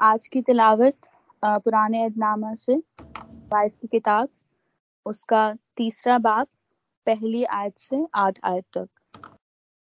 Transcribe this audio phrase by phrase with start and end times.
[0.00, 0.96] आज की तिलावत
[1.42, 2.76] पुराने अदनामा से
[3.50, 4.28] बाईस की किताब
[5.06, 5.42] उसका
[5.76, 6.46] तीसरा बाब
[7.06, 8.88] पहली आयत से आठ आयत तक।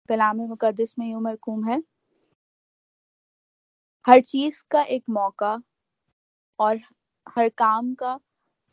[0.09, 1.81] कलाम मुकदस में यूँ मरकूम है
[4.05, 5.57] हर चीज़ का एक मौका
[6.59, 6.79] और
[7.27, 8.17] हर काम का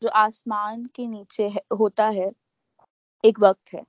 [0.03, 2.31] जो आसमान के नीचे है, होता है
[3.25, 3.85] एक वक्त है।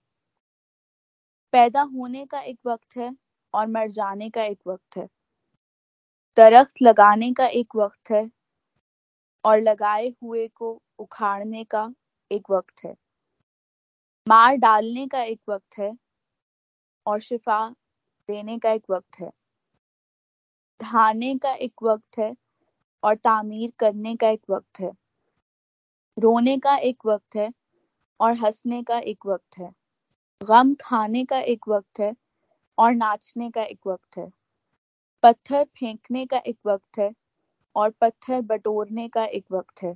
[1.53, 3.11] पैदा होने का एक वक्त है
[3.53, 5.07] और मर जाने का एक वक्त है।
[6.39, 8.29] दरख्त लगाने का एक वक्त है
[9.43, 11.91] और लगाए हुए को उखाड़ने का
[12.31, 12.93] एक वक्त है
[14.27, 15.91] मार डालने का एक वक्त है
[17.05, 17.59] और शिफा
[18.29, 19.31] देने का एक वक्त है
[20.79, 22.33] ढाने का एक वक्त है
[23.03, 24.91] और तामीर करने का एक वक्त है
[26.17, 27.51] रोने का एक वक्त है
[28.19, 29.71] और हंसने का एक वक्त है
[30.41, 32.13] गम खाने का एक वक्त है
[32.77, 34.38] और नाचने का एक वक्त है
[35.23, 37.11] पत्थर फेंकने का एक वक्त है
[37.75, 39.95] और पत्थर बटोरने का एक वक्त है।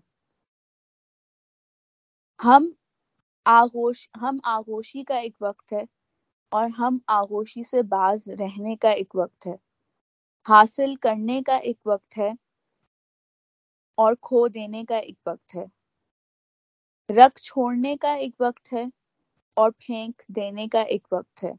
[2.39, 2.73] हम
[3.45, 5.85] आगोश हम आगोशी का एक वक्त है
[6.51, 9.57] और हम आगोशी से बाज रहने का एक वक्त है।
[10.45, 12.35] हासिल करने का एक वक्त है
[13.97, 15.65] और खो देने का एक वक्त है।
[17.09, 18.89] रख छोड़ने का एक वक्त है
[19.57, 21.53] और फेंक देने का एक वक्त है।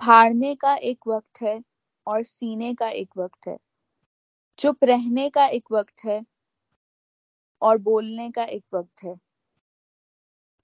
[0.00, 1.58] फाड़ने का एक वक्त है
[2.08, 3.56] और सीने का एक वक्त है।
[4.58, 6.20] चुप रहने का एक वक्त है
[7.62, 9.14] और बोलने का एक वक्त है।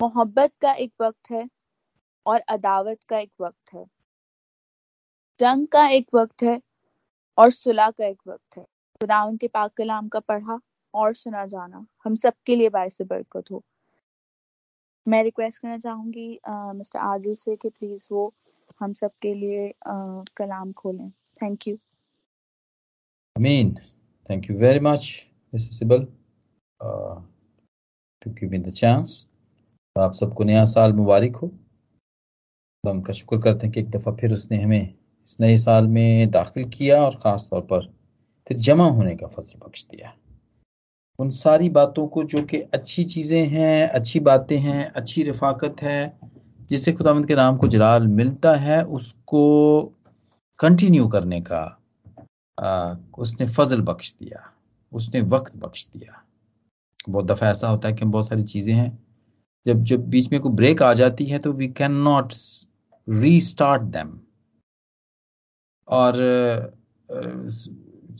[0.00, 1.48] मोहब्बत का एक वक्त है
[2.26, 3.84] और अदावत का एक वक्त है।
[5.40, 6.60] जंग का एक वक्त है
[7.38, 8.64] और सुलह का एक वक्त है।
[9.00, 10.58] खुदावन के पाक कलाम का पढ़ा
[10.94, 13.62] और सुना जाना। हम सबके लिए बायस बरकत हो।
[15.06, 18.32] मैं रिक्वेस्ट करना चाहूँगी मिस्टर आदिल से कि प्लीज़ वो
[18.80, 21.10] हम सबके लिए आ, कलाम खोलें।
[21.42, 21.76] Thank you
[23.36, 23.74] Amin
[24.30, 25.06] thank you very much
[25.52, 26.06] Mrs Sibal
[28.22, 29.26] to give me the chance
[29.96, 31.50] आप सबको नया साल मुबारक हो।
[32.84, 36.30] हम का शुक्र करते हैं कि एक दफ़ा फिर उसने हमें इस नए साल में
[36.30, 37.86] दाखिल किया और ख़ास तौर पर
[38.46, 40.12] फिर जमा होने का फ़सल बख्श दिया।
[41.18, 46.18] उन सारी बातों को जो कि अच्छी चीज़ें हैं, अच्छी बातें हैं, अच्छी रफाकत है
[46.70, 49.42] जिससे खुदावंद के नाम को जलाल मिलता है, उसको
[50.60, 51.62] कंटिन्यू करने का
[52.58, 54.50] आ, उसने फजल बख्श दिया
[54.92, 56.22] उसने वक्त बख्श दिया।
[57.08, 58.98] बहुत दफ़ा ऐसा होता है कि बहुत सारी चीज़ें हैं
[59.66, 62.32] जब जब बीच में कोई ब्रेक आ जाती है तो we can not
[63.40, 64.18] restart them
[65.88, 66.14] और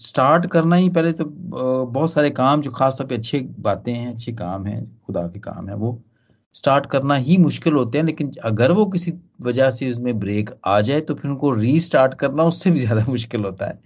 [0.00, 4.32] स्टार्ट करना ही पहले तो बहुत सारे काम जो खासतौर पे अच्छे बातें हैं अच्छे
[4.32, 5.92] काम हैं खुदा के काम है वो
[6.54, 10.80] स्टार्ट करना ही मुश्किल होते हैं, लेकिन अगर वो किसी वजह से उसमें ब्रेक आ
[10.80, 13.80] जाए तो फिर उनको रीस्टार्ट करना उससे भी ज़्यादा मुश्किल होता है।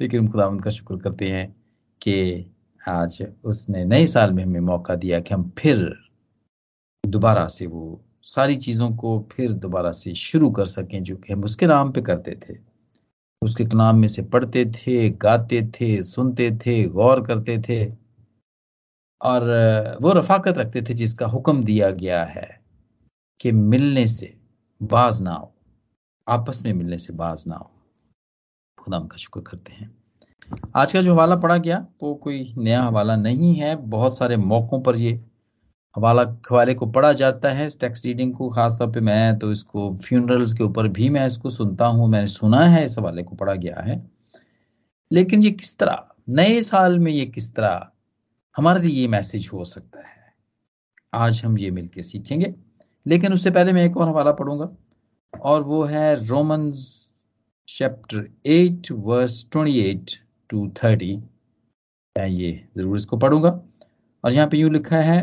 [0.00, 1.56] लेकिन खुदा उनका शुक्र करते हैं
[2.00, 2.46] कि
[2.88, 5.94] आज उसने नए साल में हमें मौका दिया कि हम फिर
[7.06, 11.44] दोबारा से वो सारी चीज़ों को फिर दोबारा से शुरू कर सकें, जो कि हम
[11.44, 12.58] उसके नाम पे करते थे।
[13.42, 17.99] उसके नाम में से पढ़ते थे, गाते थे, सुनते थे, गौर करते थे।
[19.22, 19.42] और
[20.02, 22.60] वो रफाकत रखते थे जिसका हुक्म दिया गया है
[23.40, 24.36] कि मिलने से
[24.82, 25.52] बाज ना हो।
[26.28, 27.70] आपस में मिलने से बाज ना हो।
[28.78, 29.90] खुदाम का शुक्र करते हैं।
[30.76, 34.80] आज का जो हवाला पढ़ा गया, वो कोई नया हवाला नहीं है। बहुत सारे मौकों
[34.80, 35.24] पर ये
[35.96, 40.52] हवाला, हवाले को पढ़ा जाता है। टेक्स्ट रीडिंग को खासतौर पे मैं तो इसको फ्यूनरल्स
[40.52, 43.80] के ऊपर भी मैं इसको सुनता हूँ। मैंने सुना है, इस हवाले को पढ़ा गया
[43.80, 44.10] है।
[45.12, 47.90] लेकिन ये किस तरह, नए साल में ये किस तरह
[48.56, 50.32] हमारे लिए ये मैसेज हो सकता है।
[51.12, 52.54] आज हम ये मिलके सीखेंगे।
[53.06, 54.68] लेकिन उससे पहले मैं एक और हवाला पढ़ूँगा
[55.32, 56.80] और वो है Romans
[57.68, 60.10] chapter eight verse twenty eight
[60.50, 61.12] to thirty.
[62.16, 63.48] ये ज़रूर इसको पढ़ूँगा।
[64.24, 65.20] और यहाँ पे यूँ लिखा है,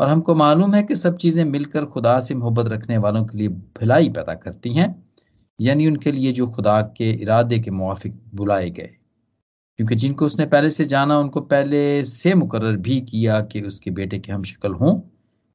[0.00, 3.48] और हमको मालूम है कि सब चीज़ें मिलकर खुदा से मोहब्बत रखने वालों के लिए
[3.48, 4.94] भलाई पैदा करती हैं,
[5.58, 8.90] यानी उनके लिए जो खुदा के इरादे के मुआफिक बुलाए गए।
[9.80, 14.18] क्योंकि जिनको उसने पहले से जाना, उनको पहले से मुकर भी किया कि उसके बेटे
[14.18, 15.00] के हम शक्ल हों,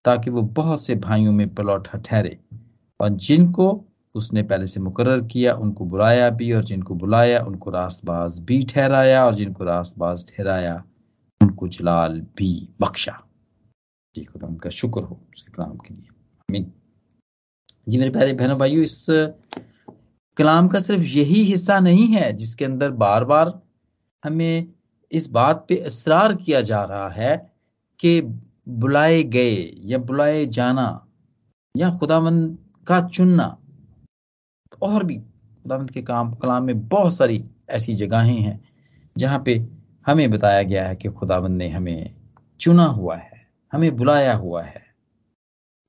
[0.06, 2.40] ताकि वो बहुत से भाइयों में पलौठा ठहरे।
[3.00, 3.86] और जिनको
[4.16, 9.26] उसने पहले से मुकर किया, उनको बुलाया भी, और जिनको बुलाया, उनको रास्तबाज भी ठहराया,
[9.26, 10.84] और जिनको रास्तबाज ठहराया,
[11.42, 13.22] उनको जलाल भी बख्शा।
[14.16, 16.08] जी, खुदा उनका शुक्र हो, उसके कलाम के लिए।
[16.50, 16.72] अमीन
[17.90, 19.06] जी, मेरे प्यारे बहनों, भाइयों, इस
[20.38, 23.65] कलाम का सिर्फ़ यही हिस्सा नहीं है, जिसके अंदर बार बार
[24.26, 24.74] हमें
[25.12, 27.54] इस बात पे इसरार किया जा रहा है
[28.00, 28.22] कि
[28.68, 31.08] बुलाए गए या बुलाए जाना
[31.78, 32.58] या खुदावंद
[32.88, 33.58] का चुनना,
[34.82, 38.70] और भी खुदावंद के काम, कलाम में बहुत सारी ऐसी जगहें हैं
[39.18, 39.68] जहाँ पे
[40.06, 42.16] हमें बताया गया है कि खुदाबंद ने हमें
[42.60, 44.96] चुना हुआ है, हमें बुलाया हुआ है।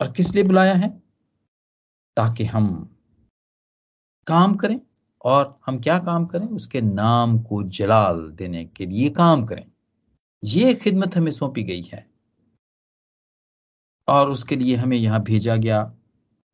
[0.00, 1.02] और किस लिए बुलाया है?
[2.16, 2.96] ताकि हम
[4.26, 4.80] काम करें
[5.26, 6.46] और हम क्या काम करें?
[6.46, 9.66] उसके नाम को जलाल देने के लिए काम करें।
[10.44, 12.10] ये खिदमत हमें सौंपी गई है।
[14.08, 15.94] और उसके लिए हमें यहाँ भेजा गया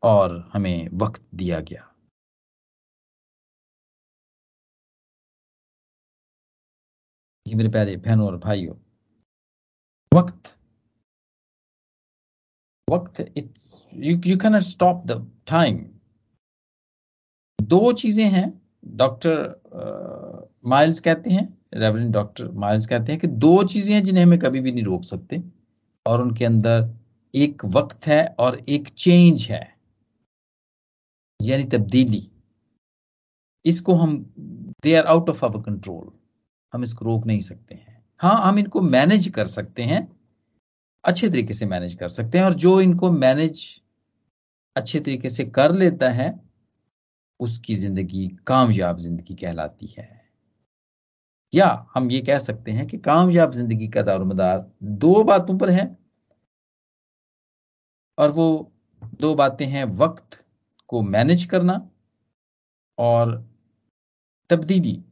[0.03, 1.89] और हमें वक्त दिया गया।
[7.47, 8.75] मेरे प्यारे बहनों और भाइयों,
[10.15, 10.57] वक्त
[12.91, 15.79] वक्त it's, you you can stop the time.
[17.63, 23.95] दो चीज़ें हैं डॉक्टर माइल्स कहते हैं, रेवरेंड डॉक्टर माइल्स कहते हैं कि दो चीज़ें
[23.95, 25.43] हैं जिन्हें हमें कभी भी नहीं रोक सकते
[26.07, 26.91] और उनके अंदर
[27.35, 29.63] एक वक्त है और एक चेंज है,
[31.41, 32.29] यानी तब्दीली।
[33.65, 34.17] इसको हम
[34.83, 36.11] they are out of our control
[36.73, 40.07] हम इसको रोक नहीं सकते हैं। हाँ हम इनको मैनेज कर सकते हैं,
[41.05, 43.63] अच्छे तरीके से मैनेज कर सकते हैं और जो इनको मैनेज
[44.77, 46.29] अच्छे तरीके से कर लेता है
[47.43, 50.11] उसकी ज़िंदगी कामयाब ज़िंदगी कहलाती है।
[51.53, 55.87] या हम ये कह सकते हैं कि कामयाब ज़िंदगी का दारोमदार दो बातों पर है
[58.19, 58.73] और वो
[59.21, 60.39] दो बातें हैं, वक्त
[60.91, 61.75] को मैनेज करना
[62.99, 63.35] और
[64.51, 65.03] तब्दीली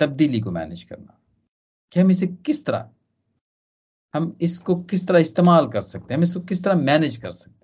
[0.00, 1.18] तब्दीली को मैनेज करना।
[1.92, 2.88] कि हम इसे किस तरह,
[4.14, 7.63] हम इसको किस तरह इस्तेमाल कर सकते हैं, हम इसको किस तरह मैनेज कर सकते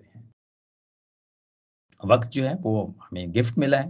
[2.05, 3.89] वक्त जो है वो हमें गिफ्ट मिला है।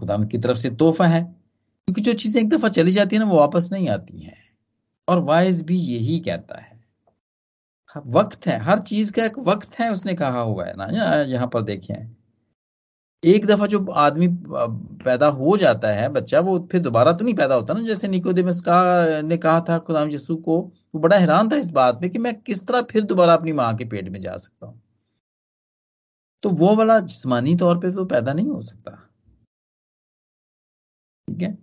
[0.00, 3.30] खुदा की तरफ़ से तोहफा है। क्योंकि जो चीज़ें एक दफ़ा चली जाती है ना,
[3.30, 4.36] वो वापस नहीं आती हैं।
[5.08, 6.72] और वाइज भी यही कहता है।
[8.06, 10.86] वक्त है, हर चीज़ का एक वक्त है, उसने कहा हुआ है ना।
[11.22, 12.16] यहाँ पर देखें।
[13.24, 14.28] एक दफ़ा जो आदमी
[15.04, 18.60] पैदा हो जाता है, बच्चा, वो फिर दोबारा तो नहीं पैदा होता ना, जैसे निकोदेमस
[18.60, 22.18] का, ने कहा था खुदाम यसू को, वो बड़ा हैरान था इस बात में कि
[22.18, 24.81] मैं किस तरह फिर दोबारा अपनी माँ के पेट में जा सकता हूँ।
[26.42, 28.90] तो वो वाला जिसमानी तौर पे तो पैदा नहीं हो सकता।
[31.28, 31.58] ठीक है?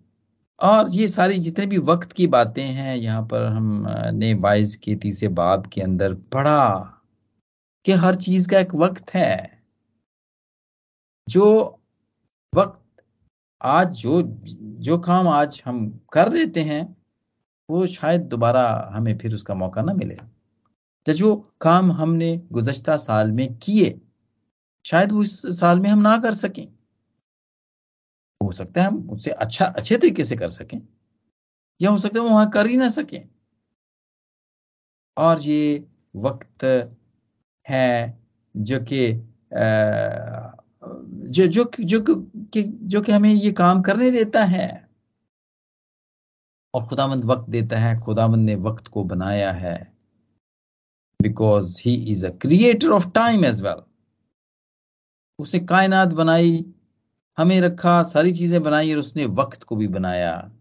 [0.60, 4.96] और ये सारी जितने भी वक्त की बातें हैं, यहाँ पर हम ने बाइस के,
[4.96, 6.80] तीसरे बाब के अंदर पढ़ा
[7.86, 9.64] कि हर चीज़ का एक वक्त है।
[11.30, 11.80] जो
[12.56, 12.81] वक्त
[13.62, 14.22] आज, जो
[14.62, 16.98] जो काम आज हम कर देते हैं,
[17.70, 20.18] वो शायद दोबारा हमें फिर उसका मौका ना मिले।
[21.14, 24.02] जो काम हमने गुजश्ता साल में किए
[24.89, 26.68] शायद वो इस साल में हम ना कर सकें।
[28.41, 30.80] हो सकता है हम उससे अच्छा अच्छे तरीके से कर सकें,
[31.81, 33.30] या हो सकता है वहाँ कर ही ना सकें।
[35.18, 35.83] और ये
[36.18, 36.63] वक्त
[37.65, 38.19] है
[38.56, 39.12] जो कि
[41.30, 42.01] जो जो जो,
[42.53, 44.89] कि जो कि हमें ये काम करने देता है।
[46.74, 49.75] और खुदामंद वक्त देता है, खुदामंद ने वक्त को बनाया है।
[51.19, 53.81] Because he is a creator of time as well
[55.39, 56.65] उसने कायनात बनाई,
[57.38, 60.51] हमें रखा, सारी चीज़ें बनाई और उसने वक्त को भी बनाया।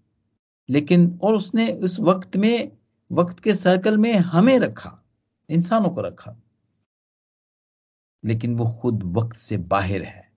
[0.68, 2.72] लेकिन, और उसने उस वक्त में,
[3.12, 5.02] वक्त के सर्कल में हमें रखा,
[5.48, 6.36] इंसानों को रखा।
[8.24, 10.28] लेकिन वो खुद वक्त से बाहर है।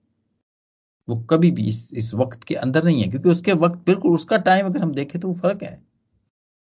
[1.08, 4.36] वो कभी भी इस इस वक्त के अंदर नहीं है, क्योंकि उसके वक्त, बिल्कुल उसका
[4.36, 5.82] टाइम अगर हम देखें तो वो फ़र्क है।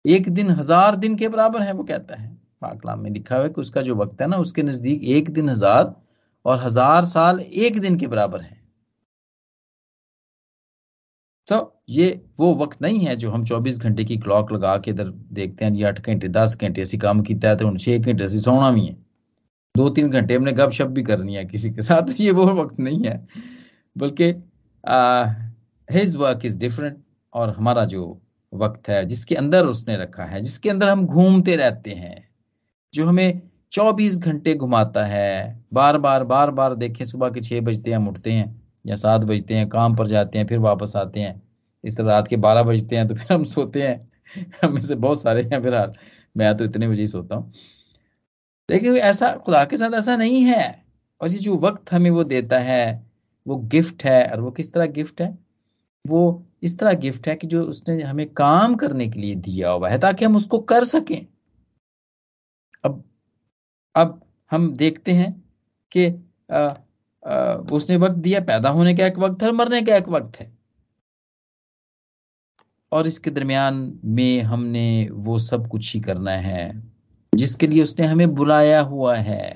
[0.06, 3.50] एक दिन हज़ार दिन के बराबर है, वो कहता है। पाकलाम में लिखा हुआ है
[3.50, 5.96] कि उसका जो वक्त है ना, उसके नज़दीक एक दिन हज़ार
[6.46, 8.60] और हज़ार साल एक दिन के बराबर है।
[11.48, 11.58] तो
[11.90, 15.66] ये वो वक्त नहीं है जो हम 24 घंटे की क्लॉक लगा के इधर देखते
[15.66, 18.86] हैं अठ घंटे, दस घंटे, ऐसी काम किया तो हम छह घंटे ऐसी सोना भी
[18.86, 18.94] है।
[19.76, 22.80] दो तीन घंटे हमने गप शप भी करनी है किसी के साथ ये वो वक्त
[22.80, 23.26] नहीं है।
[23.96, 24.26] बल्कि
[25.90, 26.98] हिज वर्क इज़ डिफरेंट
[27.34, 28.22] और हमारा जो
[28.54, 32.28] वक्त है, जिसके अंदर उसने रखा है, जिसके अंदर हम घूमते रहते हैं,
[32.94, 33.42] जो हमें
[33.72, 38.08] 24 घंटे घुमाता है। बार बार बार बार देखें, सुबह के छह बजते हैं, हम
[38.08, 41.44] उठते हैं या सात बजते हैं, काम पर जाते हैं, फिर वापस आते हैं।
[41.84, 44.12] इस तरह रात के बारह बजते हैं तो फिर हम सोते हैं।
[44.64, 45.94] हमें से बहुत सारे हैं फ़िलहाल
[46.38, 47.54] मैं तो इतने बजे ही सोता हूँ।
[48.70, 50.86] लेकिन ऐसा खुदा के साथ ऐसा नहीं है।
[51.22, 53.08] और ये जो वक्त हमें वो देता है,
[53.48, 55.38] वो गिफ्ट है। और वो किस तरह गिफ्ट है?
[56.08, 59.90] वो इस तरह गिफ्ट है कि जो उसने हमें काम करने के लिए दिया हुआ
[59.90, 61.28] है, ताकि हम उसको कर सकें।
[62.84, 63.04] अब
[63.96, 64.20] अब
[64.52, 65.32] हम देखते हैं
[65.92, 66.08] कि
[67.76, 70.52] उसने वक्त दिया, पैदा होने का एक वक्त है और मरने का एक वक्त है।
[72.92, 76.64] और इसके दरमियान में हमने वो सब कुछ ही करना है,
[77.34, 79.54] जिसके लिए उसने हमें बुलाया हुआ है।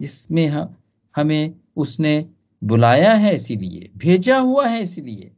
[0.00, 0.76] जिसमें हम
[1.14, 2.18] हमें उसने
[2.62, 5.30] बुलाया है इसीलिए, भेजा हुआ है इसीलिए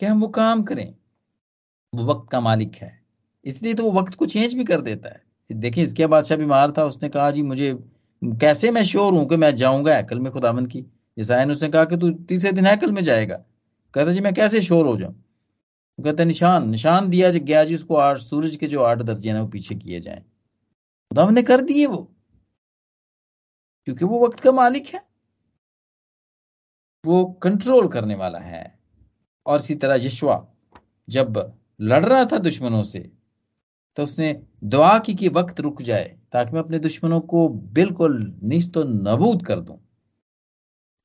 [0.00, 0.94] कि हम वो काम करें।
[1.92, 2.90] वो वक्त का मालिक है।
[3.44, 5.22] इसलिए तो वो वक्त को चेंज भी कर देता है।
[5.52, 7.78] देखिए, इसके बादशाह बीमार था, उसने कहा, जी, मुझे,
[8.24, 10.86] कैसे मैं श्योर हूँ कि मैं जाऊँगा हैकल में खुदामंद की?
[11.18, 13.36] ईसाइन उसने कहा कि, तू तीसरे दिन हैकल में जाएगा।
[13.94, 15.24] कहता, जी, मैं कैसे श्योर हो जाऊँ?
[16.04, 19.48] कहते, निशान निशान दिया गया जी, उसको आठ, सूरज के जो आठ दर्जे ना, वो
[19.48, 20.18] पीछे किए जाए।
[21.10, 22.14] खुदावंद ने कर दिए वो,
[23.84, 25.06] क्योंकि वो वक्त का मालिक है।
[27.06, 28.78] वो कंट्रोल करने वाला है।
[29.46, 30.48] और इसी तरह यशवा
[31.08, 33.12] जब लड़ रहा था दुश्मनों से
[33.96, 38.84] तो उसने दुआ की कि वक्त रुक जाए, ताकि मैं अपने दुश्मनों को बिल्कुल निस्तो
[38.84, 39.78] नबूद कर दूँ।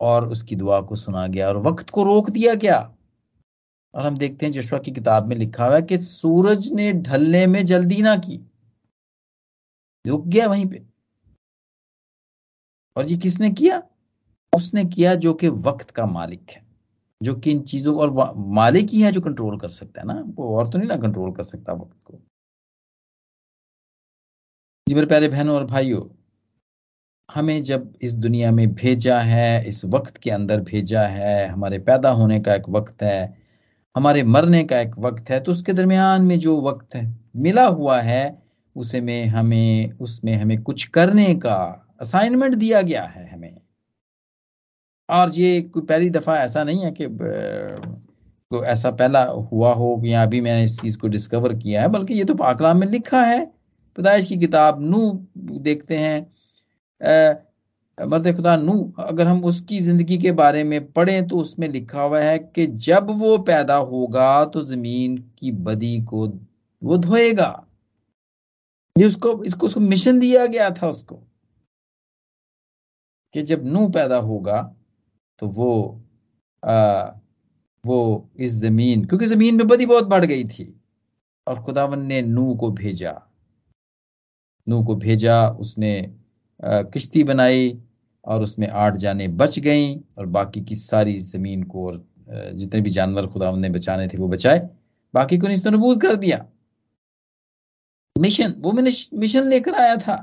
[0.02, 2.96] और उसकी दुआ को सुना गया, और वक्त को रोक दिया गया।
[3.96, 7.48] और हम देखते हैं जशवा की किताब में लिखा हुआ है कि सूरज ने ढलने
[7.48, 8.50] में जल्दी ना की।
[10.08, 10.86] रुक गया वहीं पे।
[12.96, 13.84] और ये किसने किया?
[14.56, 16.66] उसने किया जो कि वक्त का मालिक है,
[17.24, 20.24] जो कि इन चीज़ों और मालिक ही है जो कंट्रोल कर सकता है ना?
[20.26, 22.22] वो और तो नहीं ना कंट्रोल कर सकता वक्त को।
[24.88, 26.02] जी मेरे प्यारे बहनों और भाइयों,
[27.30, 32.10] हमें जब इस दुनिया में भेजा है, इस वक्त के अंदर भेजा है, हमारे पैदा
[32.10, 33.38] होने का एक वक्त है,
[33.96, 38.00] हमारे मरने का एक वक्त है तो उसके दरमियान में जो वक्त है, मिला हुआ
[38.02, 38.42] है,
[38.76, 41.58] उसे में हमें, उसमें हमें कुछ करने का
[42.02, 43.56] असाइनमेंट दिया गया है हमें।
[45.10, 47.08] और ये कोई पहली दफ़ा ऐसा नहीं है कि
[48.52, 52.14] को ऐसा पहला हुआ हो या अभी मैंने इस चीज़ को डिस्कवर किया है, बल्कि
[52.14, 53.61] ये तो पाकलाम में लिखा है।
[53.98, 55.00] पैदाइश की किताब नू
[55.38, 56.20] देखते हैं।
[57.98, 62.20] मर्द खुदा नू अगर हम उसकी ज़िंदगी के बारे में पढ़ें तो उसमें लिखा हुआ
[62.20, 66.28] है कि जब वो पैदा होगा तो ज़मीन की बदी को
[66.82, 67.52] वो धोएगा।
[68.96, 71.16] ये उसको इसको उसको मिशन दिया गया था उसको
[73.34, 74.62] कि जब नू पैदा होगा
[75.40, 76.02] तो वो
[76.64, 77.12] आ,
[77.84, 80.74] वो इस ज़मीन क्योंकि ज़मीन में बदी बहुत बढ़ गई थी
[81.48, 83.12] और खुदावन ने नू को भेजा।
[84.68, 85.94] नू को भेजा, उसने
[86.64, 87.78] किश्ती बनाई
[88.26, 92.06] और उसमें आठ जाने बच गईं और बाकी की सारी ज़मीन को और
[92.54, 94.70] जितने भी जानवर खुदा ने बचाने थे वो बचाए।
[95.14, 96.46] बाकी को निस्त नबूद कर दिया।
[98.16, 100.16] मिशन, वो मैंने मिशन लेकर आया था।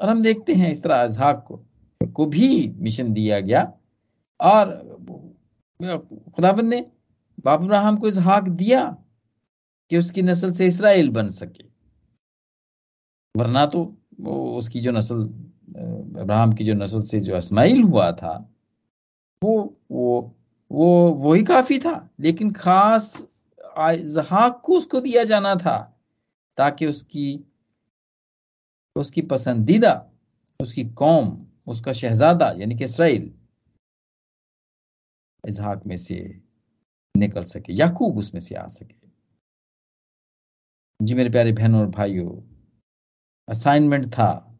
[0.00, 1.64] और हम देखते हैं इस तरह अजहाक को
[2.14, 3.62] को भी मिशन दिया गया।
[4.40, 4.66] और
[6.34, 6.80] खुदाबंद ने
[7.44, 8.84] बाप अब्राहम को इजहाक दिया
[9.90, 11.64] कि उसकी नस्ल से इसराइल बन सके।
[13.38, 13.84] वरना तो
[14.56, 15.22] उसकी जो नस्ल
[16.20, 18.34] अब्राहम की जो नस्ल से जो असमाइल हुआ था,
[19.42, 20.34] वो वो
[20.70, 23.16] वो वही काफ़ी था। लेकिन खास
[23.78, 25.78] जहाक को उसको दिया जाना था
[26.58, 27.44] ताकि उसकी
[28.96, 29.92] उसकी पसंदीदा,
[30.60, 33.32] उसकी कौम, उसका शहजादा, यानी कि इसराइल,
[35.44, 36.18] इजहाक में से
[37.14, 38.96] निकल सके, याकूब उसमें से आ सके।
[41.00, 42.30] जी मेरे प्यारे बहनों और भाइयों
[43.48, 44.58] असाइनमेंट था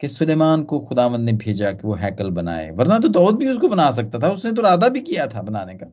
[0.00, 3.68] कि सुलेमान को खुदावंद ने भेजा कि वो हैकल बनाए। वरना तो दाऊद भी उसको
[3.68, 5.86] बना सकता था। उसने तो राधा भी किया था बनाने का।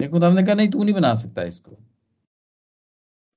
[0.00, 1.72] लेकिन खुदावंद ने कहा, नहीं, तू नहीं बना सकता इसको।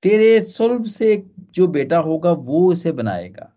[0.04, 3.54] तेरे सुल्ब से जो बेटा होगा, वो इसे बनाएगा।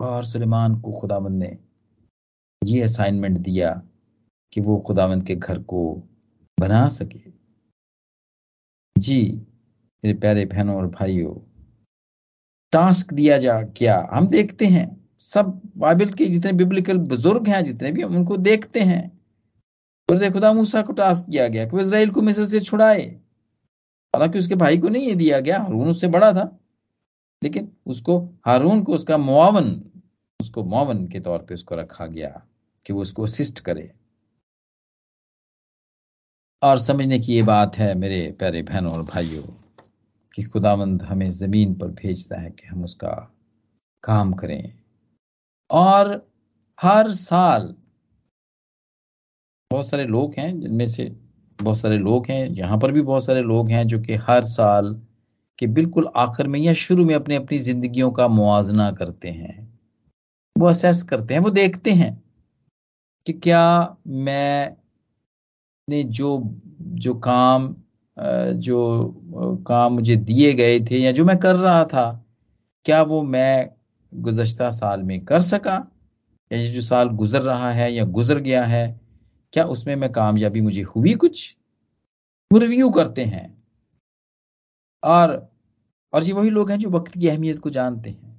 [0.00, 1.58] और सुलेमान को खुदावंद ने
[2.64, 3.82] ये असाइनमेंट दिया
[4.52, 6.02] कि वो खुदावंद के घर को
[6.60, 7.32] बना सके।
[8.98, 9.46] जी,
[10.04, 11.53] मेरे प्यारे बहनों और भाइयों
[12.74, 17.92] टास्क दिया जा, क्या। हम देखते हैं। सब बाइबल के जितने बिब्लिकल बुज़ुर्ग हैं, जितने
[17.92, 19.20] भी, हम उनको देखते हैं।
[20.08, 23.02] पर खुदा मूसा को टास्क किया गया कि इसराइल को मिस्र से छुड़ाए?
[24.16, 26.60] हालाँकि उसके भाई को नहीं ये दिया गया, हारून उससे बड़ा था।
[27.42, 29.82] लेकिन उसको, हारून को उसका मुआवन,
[30.40, 32.46] उसको मुआवन के तौर पे उसको रखा गया
[32.86, 33.92] कि वो उसको असिस्ट करे।
[36.62, 39.63] और समझने की ये बात है मेरे प्यारे बहनों और भाइयों
[40.34, 43.34] कि खुदावंद हमें ज़मीन पर भेजता है कि हम उसका
[44.04, 44.74] काम करें।
[45.70, 46.30] और
[46.82, 47.74] हर साल
[49.70, 51.16] बहुत सारे लोग हैं, जिनमें से
[51.62, 55.02] बहुत सारे लोग हैं, यहाँ पर भी बहुत सारे लोग हैं जो कि हर साल
[55.58, 59.80] के बिल्कुल आखिर में या शुरू में अपनी अपनी जिंदगियों का मुआजना करते हैं।
[60.58, 62.24] वो असेस करते हैं, वो देखते हैं
[63.26, 64.76] कि क्या मैं
[65.90, 67.76] ने जो जो काम
[68.16, 72.24] जो काम मुझे दिए गए थे या जो मैं कर रहा था,
[72.86, 73.70] क्या वो मैं
[74.12, 75.76] गुजश्ता साल में कर सका?
[76.50, 79.00] या जो साल गुजर रहा है या गुजर गया है,
[79.52, 81.56] क्या उसमें मैं कामयाबी मुझे हुई कुछ?
[82.50, 83.46] वो रिव्यू करते हैं।
[85.02, 85.50] और
[86.12, 88.34] और ये वही लोग हैं जो वक्त की अहमियत को जानते हैं।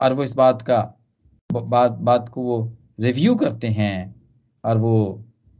[0.00, 0.80] और वो इस बात का
[1.50, 4.14] बात बात को वो रिव्यू करते हैं।
[4.64, 4.94] और वो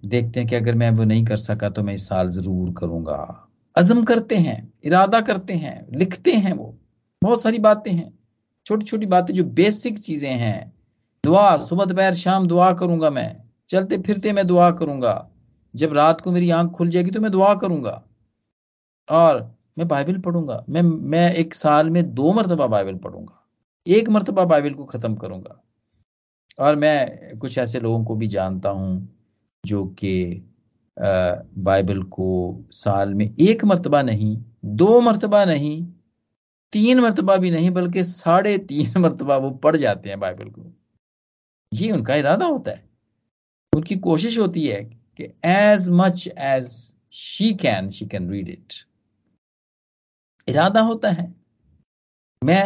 [0.05, 3.49] देखते हैं कि अगर मैं वो नहीं कर सका तो मैं इस साल ज़रूर करूँगा।
[3.77, 6.75] अजम करते हैं, इरादा करते हैं, लिखते हैं वो।
[7.23, 8.13] बहुत सारी बातें हैं
[8.67, 10.73] छोटी छोटी बातें जो बेसिक चीज़ें हैं।
[11.25, 13.37] दुआ, सुबह दोपहर, शाम दुआ करूँगा मैं।
[13.71, 15.31] चलते फिरते मैं दुआ करूँगा।
[15.75, 18.03] जब रात को मेरी आँख खुल जाएगी तो मैं दुआ करूँगा।
[19.09, 23.41] और मैं बाइबल पढ़ूँगा। मैं मैं एक साल में दो मरतबा बाइबल पढ़ूँगा।
[23.87, 25.61] एक मरतबा बाइबल को ख़त्म करूँगा।
[26.59, 29.14] और मैं कुछ ऐसे लोगों को भी जानता हूँ
[29.67, 30.43] जो कि
[30.99, 32.29] बाइबल को
[32.73, 35.87] साल में एक मरतबा नहीं दो मरतबा नहीं
[36.73, 40.73] तीन मरतबा भी नहीं बल्कि साढ़े तीन मरतबा वो पढ़ जाते हैं बाइबल को।
[41.73, 42.89] ये उनका इरादा होता है।
[43.73, 44.83] उनकी कोशिश होती है
[45.17, 46.69] कि as much as
[47.13, 48.75] she can she can read it
[50.49, 51.35] इरादा होता है।
[52.45, 52.63] मैं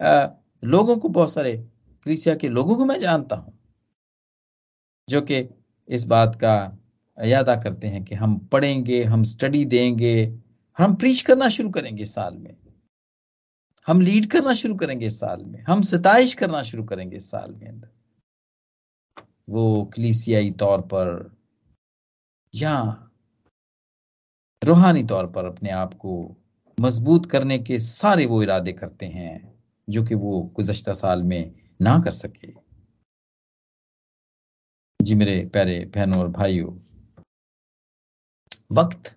[0.00, 0.28] आ,
[0.64, 1.56] लोगों को बहुत सारे
[2.02, 3.58] क्रिसिया के लोगों को मैं जानता हूँ
[5.08, 5.42] जो कि
[5.88, 6.78] इस बात का
[7.24, 10.38] यादा करते हैं कि हम पढ़ेंगे, हम स्टडी देंगे,
[10.78, 12.56] हम प्रीच करना शुरू करेंगे इस साल में।
[13.86, 17.52] हम लीड करना शुरू करेंगे इस साल में। हम सताइश करना शुरू करेंगे इस साल
[17.52, 17.88] में अंदर।
[19.48, 21.36] वो कलीसियाई तौर पर
[22.54, 23.08] या
[24.64, 26.36] रूहानी तौर पर अपने आप को
[26.80, 29.54] मज़बूत करने के सारे वो इरादे करते हैं
[29.90, 32.65] जो कि वो गुजश्ता साल में ना कर सके।
[35.06, 36.70] जी मेरे प्यारे बहनों और भाइयों।
[38.72, 39.14] वक्त।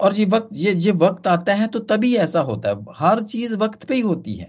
[0.00, 3.54] और ये वक्त, ये ये वक्त आता है तो तभी ऐसा होता है। हर चीज़
[3.56, 4.48] वक्त पे ही होती है।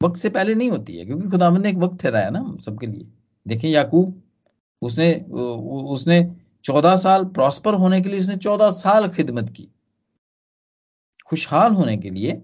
[0.00, 2.86] वक्त से पहले नहीं होती है, क्योंकि खुदावंद ने एक वक्त ठहराया ना हम सबके
[2.86, 3.08] लिए।
[3.46, 4.22] देखें याकूब,
[4.82, 5.14] उसने
[5.92, 6.22] उसने
[6.64, 9.68] चौदह साल प्रॉस्पर होने के लिए, उसने चौदह साल खिदमत की।
[11.26, 12.42] खुशहाल होने के लिए,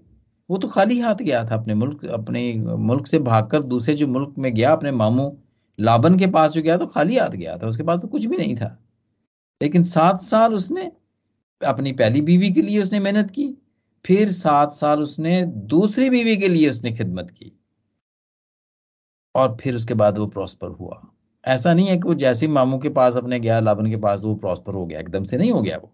[0.49, 4.35] वो तो खाली हाथ गया था अपने मुल्क अपने मुल्क से भागकर दूसरे जो मुल्क
[4.37, 5.37] में गया, अपने मामू
[5.79, 8.37] लाबन के पास जो गया तो खाली हाथ गया था, उसके पास तो कुछ भी
[8.37, 8.79] नहीं था।
[9.61, 10.91] लेकिन सात साल उसने
[11.65, 13.53] अपनी पहली बीवी के लिए उसने मेहनत की,
[14.05, 17.51] फिर सात साल उसने दूसरी बीवी के लिए उसने खिदमत की।
[19.35, 21.07] और फिर उसके बाद वो प्रॉस्पर हुआ।
[21.45, 24.35] ऐसा नहीं है कि वो जैसे मामू के पास अपने गया लाभन के पास वो
[24.35, 25.93] प्रॉस्पर हो गया, एकदम से नहीं हो गया वो।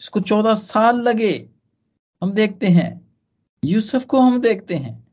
[0.00, 1.50] इसको चौदह साल लगे,
[2.22, 3.14] हम देखते हैं।
[3.64, 5.07] यूसुफ को हम देखते हैं।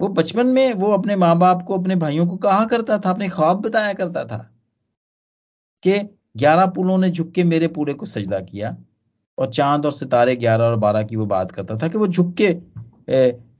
[0.00, 3.10] वो बचपन में वो अपने माँ बाप को, अपने भाइयों को कहा करता था?
[3.10, 4.38] अपने ख्वाब बताया करता था
[5.82, 5.98] कि
[6.36, 8.76] ग्यारह पुलों ने झुक के मेरे पूरे को सजदा किया
[9.38, 12.34] और चाँद और सितारे ग्यारह और बारह की वो बात करता था कि वो झुक
[12.40, 12.48] के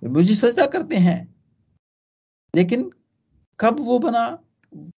[0.09, 1.35] मुझे सजदा करते हैं।
[2.55, 2.91] लेकिन
[3.61, 4.27] कब वो बना?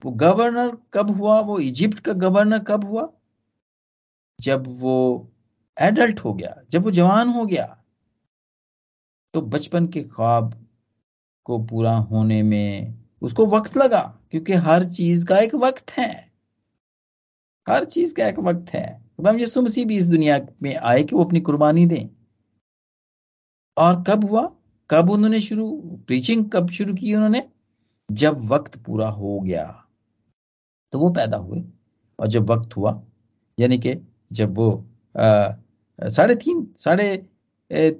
[0.05, 1.39] वो गवर्नर कब हुआ?
[1.39, 3.09] वो इजिप्ट का गवर्नर कब हुआ?
[4.39, 5.31] जब वो
[5.77, 7.77] एडल्ट हो गया, जब वो जवान हो गया
[9.33, 10.60] तो बचपन के ख्वाब
[11.51, 16.11] को पूरा होने में उसको वक्त लगा, क्योंकि हर चीज़ का एक वक्त है।
[17.67, 18.87] हर चीज़ का एक वक्त है।
[19.17, 22.07] खुदाम यसु मसीह भी इस दुनिया में आए कि वो अपनी कुर्बानी दें।
[23.77, 24.45] और कब हुआ?
[24.89, 25.67] कब उन्होंने शुरू
[26.07, 27.43] प्रीचिंग कब शुरू की उन्होंने?
[28.09, 29.65] जब वक्त पूरा हो गया
[30.93, 31.63] तो वो पैदा हुए।
[32.19, 32.91] और जब वक्त हुआ,
[33.57, 33.95] यानी कि
[34.31, 34.69] जब वो
[35.15, 37.15] साढ़े तीन साढ़े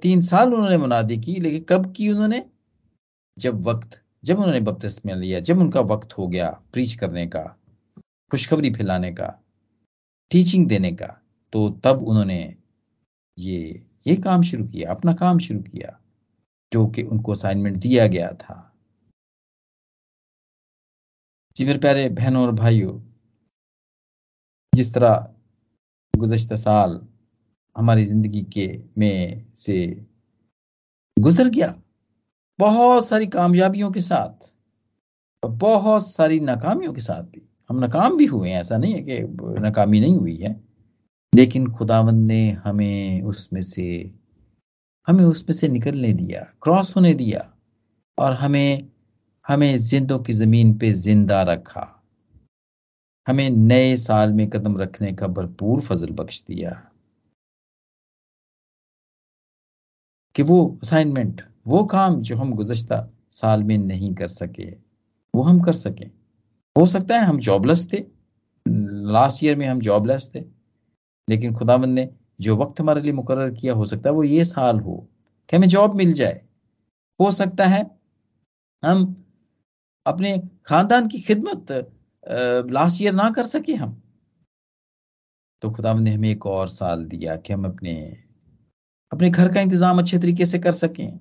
[0.02, 2.44] तीन साल उन्होंने मुनादी की, लेकिन कब की उन्होंने?
[3.36, 7.44] जब वक्त, जब उन्होंने बपतिस्मा लिया, जब उनका वक्त हो गया प्रीच करने का,
[8.30, 9.28] खुशखबरी फैलाने का
[10.30, 11.06] टीचिंग देने का
[11.52, 12.56] तो तब उन्होंने
[13.38, 13.58] ये
[14.06, 15.98] ये काम शुरू किया, अपना काम शुरू किया,
[16.72, 18.56] जो कि उनको असाइनमेंट दिया गया था।
[21.56, 23.00] जी मेरे प्यारे बहनों और भाइयों,
[24.72, 25.34] जिस तरह
[26.14, 27.00] गुजशत साल
[27.76, 28.66] हमारी ज़िंदगी के
[28.98, 30.06] में से
[31.16, 31.81] गुजर गया
[32.62, 34.50] बहुत सारी कामयाबियों के साथ,
[35.42, 39.18] बहुत सारी नाकामियों के साथ भी। हम नाकाम भी हुए हैं, ऐसा नहीं है कि
[39.60, 40.60] नाकामी नहीं हुई है।
[41.34, 44.14] लेकिन खुदावंद ने हमें उसमें से,
[45.06, 47.54] हमें उसमें से निकलने दिया, क्रॉस होने दिया
[48.18, 48.88] और हमें
[49.48, 52.02] हमें जिंदों की ज़मीन पे ज़िंदा रखा।
[53.28, 56.70] हमें नए साल में कदम रखने का भरपूर फजल बख्श दिया।
[60.34, 64.70] कि वो असाइनमेंट वो काम जो हम गुजशत साल में नहीं कर सके,
[65.34, 66.10] वो हम कर सकें।
[66.76, 68.04] हो सकता है हम जॉबलेस थे
[68.66, 70.40] लास्ट ईयर में हम जॉबलेस थे,
[71.28, 72.08] लेकिन खुदाबंद ने
[72.40, 74.96] जो वक्त हमारे लिए मुकर किया, हो सकता है वो ये साल हो
[75.48, 76.40] कि हमें जॉब मिल जाए।
[77.20, 77.82] हो सकता है
[78.82, 79.04] हम
[80.06, 81.72] अपने खानदान की खिदमत
[82.70, 84.00] लास्ट ईयर ना कर सके हम।
[85.62, 87.94] तो खुदा ने हमें एक और साल दिया कि हम अपने
[89.12, 91.18] अपने घर का इंतज़ाम अच्छे तरीके से कर सकें।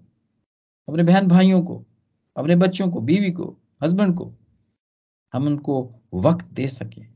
[0.90, 1.86] अपने बहन भाइयों को,
[2.38, 4.34] अपने बच्चों को, बीवी को हस्बैंड को,
[5.34, 7.12] हम उनको वक्त दे सकें।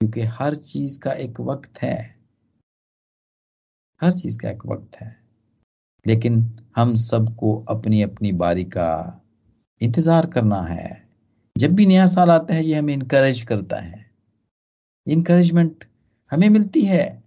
[0.00, 2.20] क्योंकि हर चीज़ का एक वक्त है।
[4.00, 5.22] हर चीज़ का एक वक्त है।
[6.06, 9.20] लेकिन हम सबको अपनी अपनी बारी का
[9.80, 11.08] इंतज़ार करना है।
[11.58, 14.10] जब भी नया साल आता है, ये हमें इनकरेज करता है।
[15.06, 15.84] इनकरेजमेंट
[16.30, 17.24] हमें मिलती है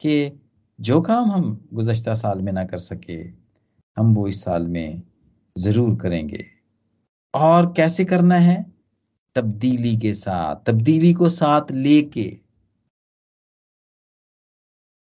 [0.00, 0.40] कि
[0.80, 3.43] जो काम हम गुजश्ता साल में ना कर सके
[3.96, 5.02] हम वो इस साल में
[5.56, 6.44] ज़रूर करेंगे।
[7.34, 8.64] और कैसे करना है?
[9.36, 12.30] तब्दीली के साथ, तब्दीली को साथ लेके।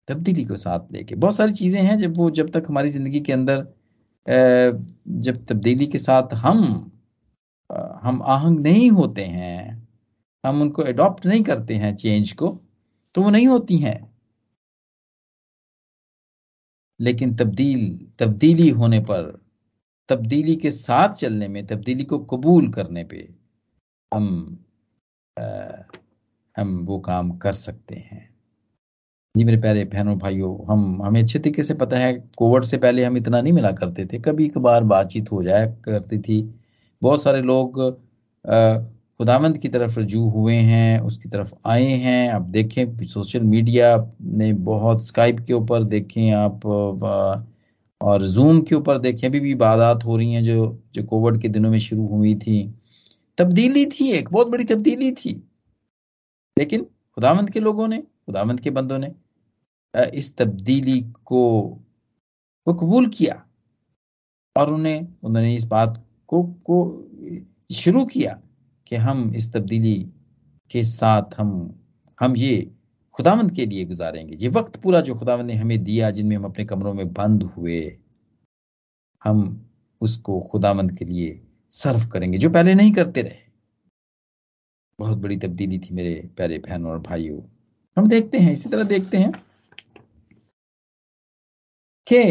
[0.08, 3.32] तब्दीली को साथ लेके। बहुत सारी चीज़ें हैं जब वो, जब तक हमारी ज़िंदगी के
[3.32, 3.66] अंदर
[4.26, 6.58] जब तब्दीली के साथ हम
[8.02, 9.88] हम आहंग नहीं होते हैं,
[10.44, 12.48] हम उनको एडॉप्ट नहीं करते हैं चेंज को
[13.14, 14.11] तो वो नहीं होती हैं।
[17.02, 19.40] लेकिन तब्दील तब्दीली होने पर
[20.08, 23.28] तब्दीली के साथ चलने में तब्दीली को कबूल करने पे
[24.14, 24.58] हम
[25.36, 25.44] आ,
[26.56, 28.30] हम वो काम कर सकते हैं।
[29.36, 33.04] जी मेरे प्यारे बहनों भाइयों हम हमें अच्छे तरीके से पता है कोविड से पहले
[33.04, 36.40] हम इतना नहीं मिला करते थे। कभी कभार बातचीत हो जाया करती थी।
[37.02, 37.80] बहुत सारे लोग
[39.22, 44.52] खुदावंद की तरफ़ रजू हुए हैं, उसकी तरफ़ आए हैं। आप देखें, सोशल मीडिया ने
[44.52, 46.66] बहुत स्काइप के ऊपर देखें आप
[48.02, 51.48] और जूम के ऊपर देखें, अभी भी बात हो रही हैं जो जो कोविड के
[51.48, 52.74] दिनों में शुरू हुई थी।
[53.38, 55.48] तब्दीली थी एक, बहुत बड़ी तब्दीली थी।
[56.58, 59.12] लेकिन खुदावंद के लोगों ने खुदावंद के बंदों ने
[60.14, 61.40] इस तब्दीली को
[62.66, 63.42] को कबूल किया।
[64.56, 67.04] और उन्हें, उन्होंने इस बात को को,
[67.74, 68.40] शुरू किया।
[68.92, 69.94] कि हम इस तब्दीली
[70.70, 71.50] के साथ हम
[72.18, 72.56] हम ये
[73.18, 76.64] खुदावंद के लिए गुजारेंगे। ये वक्त पूरा जो खुदावंद ने हमें दिया, जिनमें हम अपने
[76.64, 77.80] कमरों में बंद हुए,
[79.22, 79.40] हम
[80.00, 81.40] उसको खुदावंद के लिए
[81.72, 83.40] सर्व करेंगे, जो पहले नहीं करते रहे।
[84.98, 87.40] बहुत बड़ी तब्दीली थी मेरे प्यारे बहनों और भाइयों।
[87.96, 89.32] हम देखते हैं, इसी तरह देखते हैं
[92.06, 92.24] कि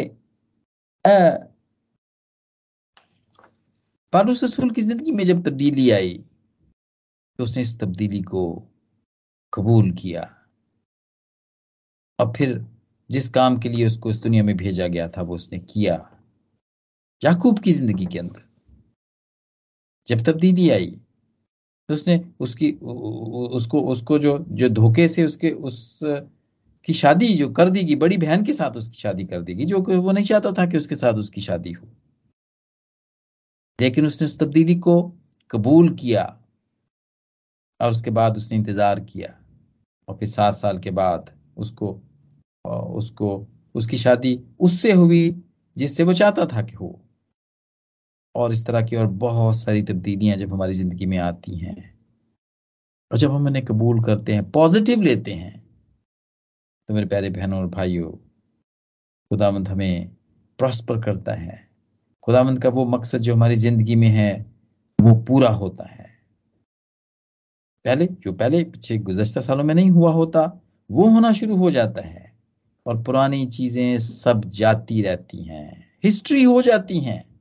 [4.13, 6.23] पारूस रसूल की ज़िंदगी में जब तब्दीली आई
[7.43, 8.43] उसने इस तब्दीली को
[9.53, 10.23] कबूल किया।
[12.19, 12.65] और फिर
[13.09, 15.95] जिस काम के लिए उसको इस दुनिया में भेजा गया था, वो उसने किया।
[17.21, 18.49] याकूब की ज़िंदगी के अंदर
[20.07, 20.89] जब तब्दीली आई
[21.89, 25.99] तो उसने उसकी उसको उसको जो जो धोखे से उसके उस
[26.87, 30.11] की शादी जो कर देगी, बड़ी बहन के साथ उसकी शादी कर देगी, जो वो
[30.11, 31.87] नहीं चाहता था कि उसके साथ उसकी शादी हो।
[33.79, 35.01] लेकिन उसने उस तब्दीली को
[35.51, 36.23] कबूल किया।
[37.81, 39.33] और उसके बाद उसने इंतज़ार किया
[40.07, 41.99] और फिर सात साल के बाद उसको
[42.65, 45.43] उसको, उसकी शादी उससे हुई
[45.77, 46.99] जिससे वो चाहता था कि हो।
[48.35, 51.75] और इस तरह की और बहुत सारी तब्दीलियाँ जब हमारी ज़िंदगी में आती हैं
[53.11, 55.59] और जब हम उन्हें कबूल करते हैं, पॉजिटिव लेते हैं
[56.89, 58.11] तो मेरे प्यारे बहनों और भाइयों,
[59.31, 60.09] खुदावंत हमें
[60.59, 61.59] प्रॉस्पर करता है।
[62.23, 64.33] खुदावंत का वो मकसद जो हमारी ज़िंदगी में है,
[64.99, 66.00] वो पूरा होता है।
[67.85, 72.01] पहले, जो पहले पिछले गुजशत सालों में नहीं हुआ होता, वो होना शुरू हो जाता
[72.01, 72.31] है।
[72.85, 77.39] और पुरानी चीज़ें सब जाती रहती हैं। हिस्ट्री हो जाती हैं।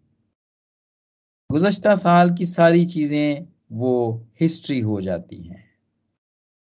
[1.53, 5.70] गुजश्ता साल की सारी चीज़ें वो हिस्ट्री हो जाती हैं।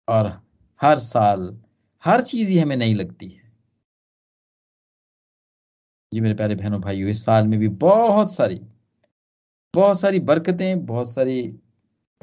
[0.08, 0.42] और
[0.82, 1.60] हर साल
[2.04, 3.52] हर चीज़ ही हमें नहीं लगती है।
[6.14, 8.60] जी मेरे प्यारे बहनों, भाइयों, इस साल में भी बहुत सारी
[9.74, 11.60] बहुत सारी बरकतें, बहुत सारी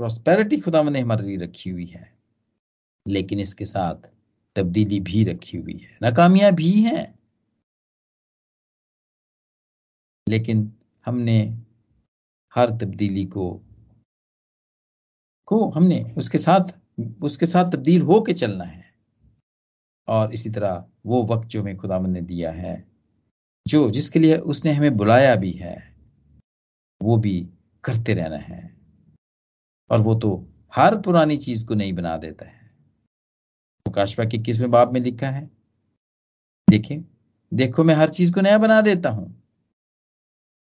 [0.04, 2.18] प्रोस्पेरिटी खुदा ने हमारे लिए रखी हुई है,
[3.08, 3.96] लेकिन इसके साथ
[4.56, 7.20] तब्दीली भी रखी हुई है। नाकामियाँ भी हैं।
[10.30, 10.74] लेकिन
[11.06, 11.58] हमने
[12.56, 13.62] हर तब्दीली को
[15.46, 16.80] को हमने उसके साथ
[17.22, 18.94] उसके साथ तब्दील हो के चलना है।
[20.08, 22.88] और इसी तरह वो वक्त जो हमें खुदावन ने दिया है,
[23.68, 25.96] जो जिसके लिए उसने हमें बुलाया भी है,
[27.04, 27.50] वो भी
[27.84, 28.83] करते रहना है।
[29.90, 30.32] और वो तो
[30.74, 32.62] हर पुरानी चीज़ को नहीं बना देता है।
[33.86, 35.50] प्रकाशवा के किसमें बाब में लिखा है,
[36.68, 37.04] देखिए,
[37.52, 39.34] देखो मैं हर चीज़ को नया बना देता हूँ।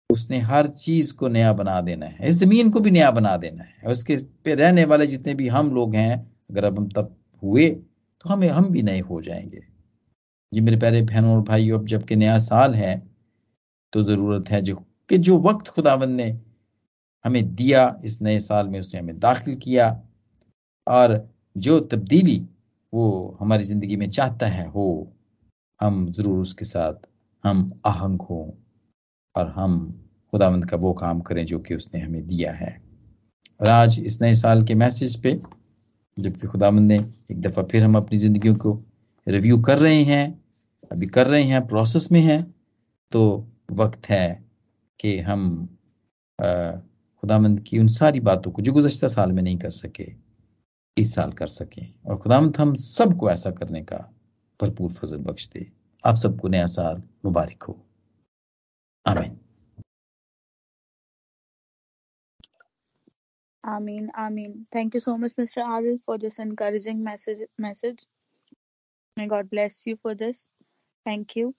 [0.09, 3.63] उसने हर चीज़ को नया बना देना है, इस ज़मीन को भी नया बना देना
[3.63, 6.17] है। उसके पे रहने वाले जितने भी हम लोग हैं,
[6.49, 9.61] अगर अब हम तब हुए तो हमें, हम भी नए हो जाएँगे।
[10.51, 12.97] जी मेरे प्यारे बहनों और भाइयों, अब जबकि नया साल है
[13.93, 14.75] तो ज़रूरत है जो,
[15.09, 16.31] कि जो वक्त खुदाबंद ने
[17.25, 19.89] हमें दिया, इस नए साल में उसने हमें दाखिल किया।
[20.87, 22.37] और जो तब्दीली
[22.93, 25.13] वो हमारी ज़िंदगी में चाहता है हो
[25.79, 26.93] हम ज़रूर उसके साथ,
[27.43, 28.49] हम आहंग हों
[29.35, 29.77] और हम
[30.33, 32.81] खुदावंद का वो काम करें जो कि उसने हमें दिया है।
[33.61, 35.39] और आज इस नए साल के मैसेज पे,
[36.17, 36.97] जबकि खुदामंद ने
[37.31, 38.73] एक दफ़ा फिर हम अपनी ज़िंदगियों को
[39.27, 40.41] रिव्यू कर रहे हैं,
[40.91, 42.43] अभी कर रहे हैं, प्रोसेस में हैं
[43.11, 44.43] तो वक्त है
[44.99, 45.69] कि हम
[47.23, 50.07] खुदामंद की उन सारी बातों को जो गुजशत साल में नहीं कर सके,
[50.97, 53.97] इस साल कर सके। और खुदामंद हम सबको ऐसा करने का
[54.59, 55.71] भरपूर फजल बख्श दे।
[56.03, 57.85] आप सबको नया साल मुबारक हो।
[59.05, 59.39] आमीन।
[63.63, 68.07] आमीन आमीन। Thank you so much mister Adil for this encouraging message message
[69.17, 70.45] may God bless you for this
[71.05, 71.53] thank you